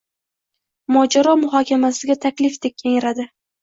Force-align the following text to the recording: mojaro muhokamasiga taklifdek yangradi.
mojaro 0.95 1.35
muhokamasiga 1.43 2.19
taklifdek 2.27 2.89
yangradi. 2.91 3.33